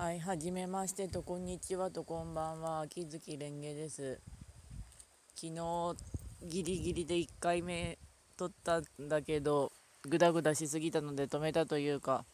[0.00, 2.80] はい、はじめましてと、こんにちはと、こんばんは。
[2.80, 4.18] 秋月蓮華です。
[5.34, 5.94] 昨日、
[6.42, 7.98] ギリギリで1回目
[8.38, 9.70] 撮ったんだけど、
[10.08, 12.24] グダグダしすぎたので止めたというか、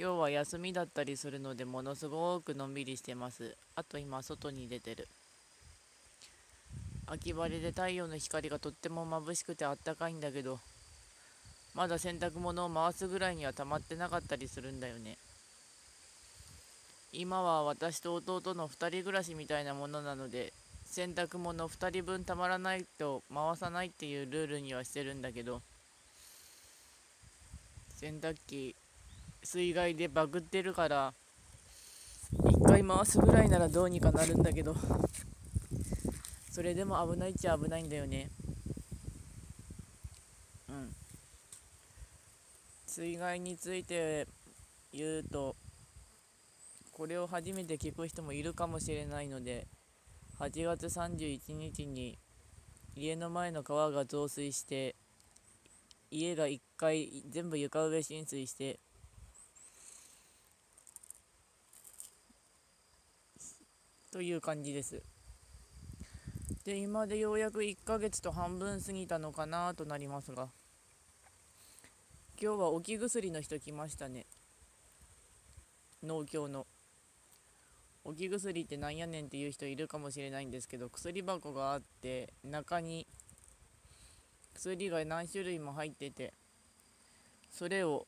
[0.00, 3.54] 今日は休みだったりするので、ものすごくのんびりしてます。
[3.74, 5.06] あと今、外に出てる。
[7.06, 10.58] 秋晴れで太陽の光がとっても眩しくてあったかいんだけど、
[11.74, 15.18] まだ洗濯物を回すぐらいには溜まってなかったりするんだよね。
[17.18, 20.52] 今は私と弟の2人暮らしみたいなものなので
[20.84, 25.62] 洗濯物2人分たまらないと回さないっていうルールにはしてるんだけど
[27.94, 28.76] 洗濯機
[29.42, 31.14] 水害でバグってるから
[32.34, 34.76] 1回回すぐらいならどうにかなるんだけど
[36.50, 38.30] それでも危ないっちゃ危ないんだよね。
[40.70, 40.90] うん。
[42.86, 44.26] 水害について
[44.92, 45.54] 言うと
[46.96, 49.66] これを初めて聞く人もいるかもしれないので
[50.40, 52.18] 8月31日に
[52.94, 54.96] 家の前の川が増水して
[56.10, 58.80] 家が1回全部床上浸水して
[64.10, 65.02] という感じです。
[66.64, 70.48] で今でようやく1ヶ月と半分過ぎたのかなとなりますが
[72.40, 74.24] 今日は置き薬の人来ましたね。
[76.02, 76.66] 農協の。
[78.06, 83.04] 置き薬ってなんやねんっていう人いるかもしれないんですけど薬箱があって中に
[84.54, 86.32] 薬が何種類も入ってて
[87.50, 88.06] それを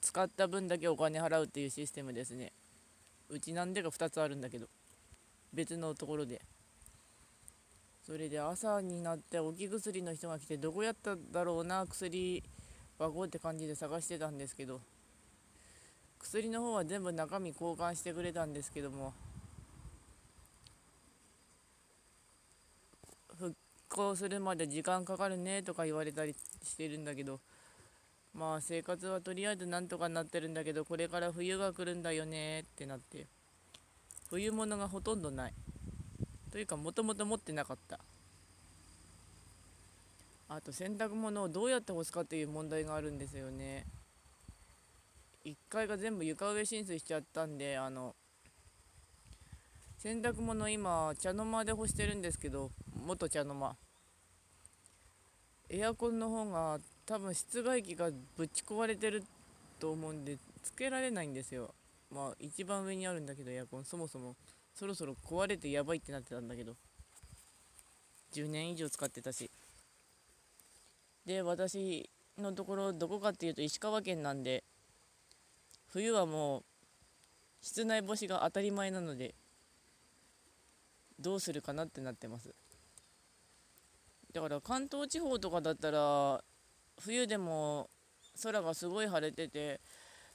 [0.00, 2.52] 使った分だけお金払うっていうシステムですね。
[3.28, 4.66] うちなんでか2つあるんだけど
[5.52, 6.40] 別のところで。
[8.06, 12.42] それで朝になって置き薬の人が来てどこやっただろうな薬
[12.98, 14.80] 箱って感じで探してたんですけど
[16.20, 19.12] 薬の方は全部中身交換してくれたんですけども。
[23.36, 23.56] 復
[23.88, 27.40] 興するまで時間かかるねとか言われたりしてるんだけど。
[28.32, 33.26] まあ生活はとりあえずなんとかなってるんだけどこれから冬が来るんだよねってなって。
[34.28, 35.54] 冬物がほとんどない。
[36.52, 37.98] というかもともと持ってなかった。
[40.48, 43.86] あと洗濯物をどうやって干すかっていう問題があるんですよね。
[45.50, 48.14] 1階が全部床上浸水しちゃったんであの
[49.98, 52.70] 洗濯物今茶の間で干してるんですけど
[53.04, 53.76] 元茶の間。
[55.68, 59.22] エアコンの方が多分室外機がぶち壊れてる
[59.78, 61.74] と思うんでつけられないんですよ。
[62.10, 63.84] まあ一番上にあるんだけどエアコン。
[63.84, 64.36] そもそも
[64.74, 66.76] そろそろ壊れてやばいってなってたんだけど。
[68.32, 69.50] 10年以上使ってたし。
[71.26, 74.64] で私のところどこかっていうと石川県なんで
[75.92, 76.64] 冬はもう
[77.60, 79.34] 室内干しが当たり前なので
[81.18, 82.54] どうするかなってなってます。
[84.32, 86.42] だから関東地方とかだったら
[87.00, 87.90] 冬でも
[88.42, 89.80] 空がすごい晴れてて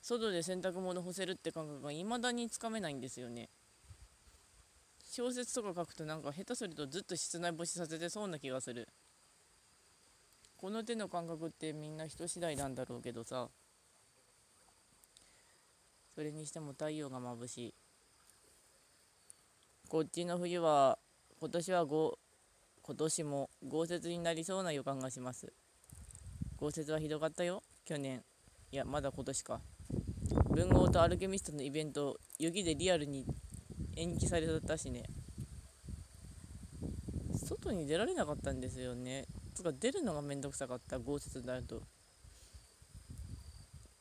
[0.00, 3.50] 外で洗濯物干せるって感覚が未だにつかめないんですよね。
[5.04, 8.88] 小説とか書くとなんか下手するとずっと室内干しさせてそうな気がする。
[10.56, 13.50] この手の感覚ってみんな人次第なんだろうけどさ。
[16.14, 17.74] それにしても太陽が眩しい。
[19.88, 20.98] こっちの冬は
[21.40, 22.18] 今年はご
[22.82, 25.52] 今年も豪雪になりそうな予感がします。
[26.56, 28.22] 豪雪はひどかったよ去年。
[28.70, 29.60] いやまだ今年か。
[30.50, 33.26] 文豪とアルケミストのイベント雪でリアルに
[33.96, 35.04] 延期されたしね。
[37.34, 39.26] 外に出られなかったんですよね。
[39.54, 41.82] つか出るのがめんどくさかった豪雪になると。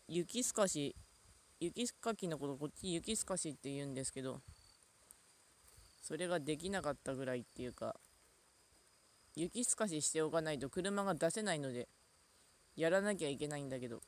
[0.08, 0.96] 雪すかし
[1.64, 4.42] 雪かきのことこっち雪すかしって言うんですけど
[6.02, 7.96] それができなかったぐらいっていうか
[9.36, 11.88] 雪すかししておかないと車が出せないので
[12.76, 14.02] やらなきゃいけないんだけど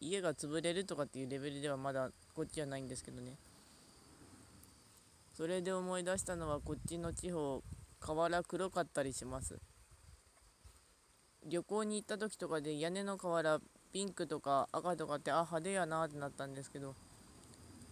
[0.00, 3.36] 家が潰れるとかっていうレベルではまだこっちはないんですけどね。
[5.32, 7.62] それで思い出したのはこっちの地方
[8.00, 9.58] 瓦黒かったりします。
[11.46, 13.60] 旅行に行った時とかで屋根の瓦
[13.92, 16.94] ピンクとか赤とかってあ派手やなってなったんですけど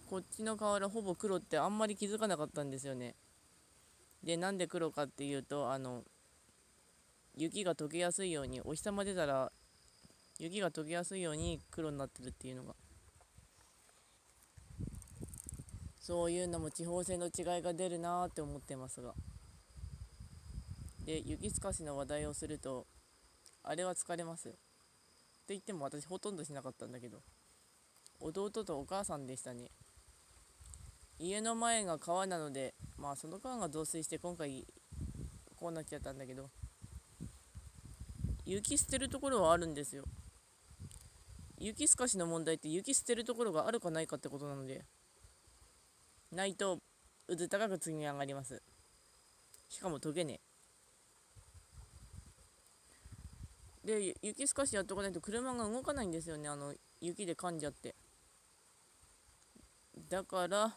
[0.08, 3.14] こっちの瓦ほぼ黒ってあんまり気づかなかったんですよね。
[4.24, 6.02] でなんで黒かっていうとあの
[7.36, 9.52] 雪が溶けやすいようにお日様出たら
[10.38, 12.74] 雪が溶けやすいように黒になってるっていうのが。
[16.00, 19.14] そういうのも地方性の違いが出るなって思ってますが。
[21.04, 22.86] で雪すかしの話題をすると
[23.62, 24.69] あれは疲れますって
[25.54, 27.22] 言っても私ほとんどしなかったんだけど
[28.20, 29.70] 弟とお母さんでしたね。
[31.18, 34.66] 家の前が川なのでまあその川が増水して今回
[35.56, 36.50] こうなっちゃったんだけど
[38.46, 40.04] 雪捨てるところはあるんですよ。
[41.58, 44.82] 雪すかしの問題って雪捨てるところがあるかないかってことなので
[46.32, 46.78] ないと
[47.28, 48.62] 渦高く積み上がります。
[49.68, 50.49] しかも溶けねえ。
[53.84, 57.94] で雪すかしやっとかないと車が動かないんですよねあの雪で噛んじゃって。
[60.08, 60.76] だから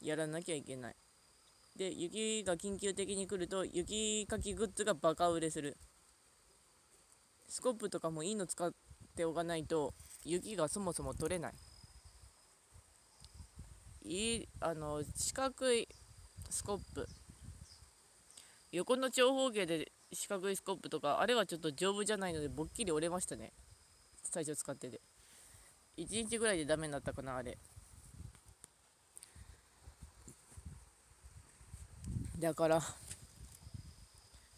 [0.00, 0.96] やらなきゃいけない。
[1.76, 5.76] で雪が緊急的に来ると雪かきグッズがバカ売れする。
[7.48, 8.70] スコップとかもいいの使っ
[9.16, 9.94] ておかないと
[10.24, 11.52] 雪がそもそも取れない。
[14.02, 15.88] いいあの四角い
[16.50, 17.06] スコップ。
[18.72, 23.52] 横の長方形で四角いスコップとかあれはちょっと丈夫じゃないのでぼっきり折れましたね。
[24.22, 25.00] 最初使ってて。
[25.96, 27.58] 1日ぐらいでダメになったかなあれ。
[32.38, 32.80] だから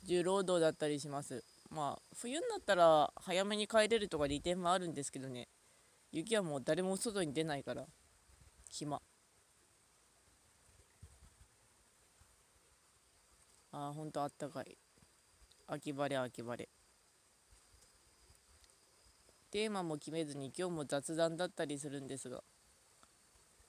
[0.05, 1.45] 重労働だったりします。
[1.71, 5.49] まあ冬になったら早めに帰れるとか利点もあるんですけどね。
[6.13, 7.87] 雪はもう誰も外に出ないから
[8.71, 9.01] 暇。
[13.73, 14.77] ああほんとあったかい。
[15.67, 16.69] 秋晴れ秋晴れ。
[19.51, 22.43] テーマも決めずに今日も雑談だったりするんですが。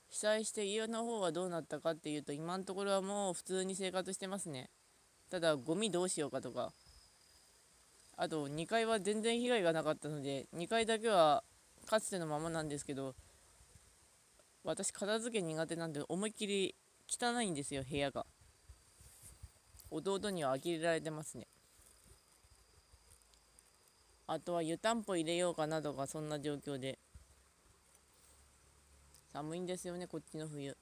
[0.09, 4.69] 被災して家の方はどうなったかっていうと今のところはもう普通に生活してますね。
[5.29, 6.71] ただゴミどうしようかとか。
[8.15, 11.43] あと2階は全然被害がなかったので2階だけは
[11.87, 13.15] かつてのままなんですけど
[14.63, 16.75] 私片付け苦手なんで思いっきり
[17.07, 18.25] 汚いんですよ部屋が。
[19.91, 21.47] 弟には呆れられてますね。
[24.33, 26.97] あとは湯たんぽ入れようかなとかそんな状況で。
[29.31, 30.75] 寒いんですよねこっちの冬。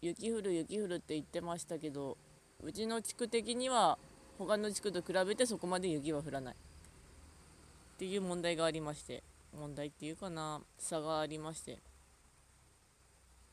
[0.00, 2.16] 雪降る雪降るって言ってましたけど
[2.62, 3.98] うちの地区的には
[4.38, 6.54] 他の地区と比べてそこまで雪は降らない。
[6.54, 6.56] っ
[7.98, 9.24] ていう問題がありまして
[9.58, 11.80] 問題っていうかな差がありまして。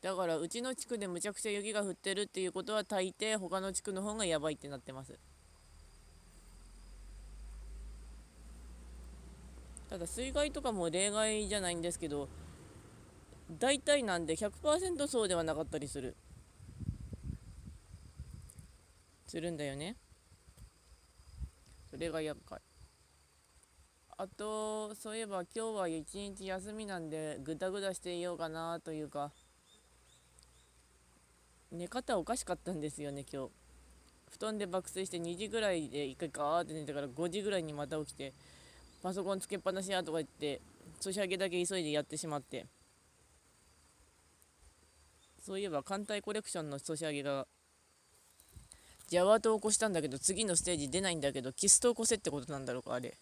[0.00, 5.18] だからうちの地区でむちゃくちゃ雪が降ってるっていうことは大抵他の地区の方がやばいってなってます。
[9.90, 12.28] ただ水害とかも例外じゃないんですけど
[13.58, 16.16] 大体なんで100%そうではなかったりする。
[19.26, 19.96] するんだよね。
[21.90, 22.60] それが厄介。
[24.16, 29.32] あとそういえば今日は一日休みなんでぐだぐだしていようかなというか
[31.72, 33.50] 寝方おかしかったんですよね今日。
[34.30, 38.32] 布団で爆睡して2時ぐらいで一回ガーって寝てから5時ぐらいにまた起きて
[39.02, 40.60] パソコンつけっぱなしやとか言って
[41.02, 42.66] 年明けだけ急いでやってしまって。
[45.40, 47.46] そういえば艦隊コレクションの年上げが
[49.08, 53.14] ジャワートを起こしたんだけど次のステージ出ないんだけどキストを起こせってことなんだろうかあれ。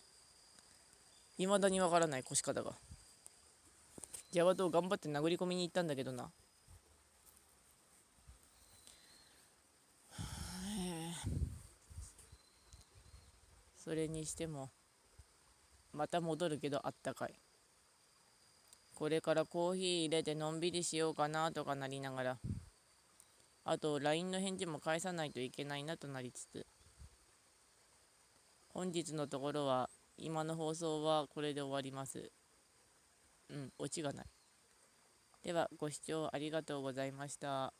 [1.39, 2.73] 未だにわからない越し方が。
[4.33, 6.31] ジャワートを頑張って殴り込みに行ったんだけどな。
[13.79, 14.71] それにしても。
[15.99, 17.35] また戻るけどあったかい。
[18.95, 22.39] これからコーヒー入れてのんびりしようかなとかなりながら。
[23.65, 26.65] あと LINE の返事も返さないといけないなとなりつつ。
[28.69, 32.31] 本日のところは今の放送はこれで終わります。
[33.51, 34.27] うんオチがない。
[35.43, 37.75] ではご視聴ありがとうございました。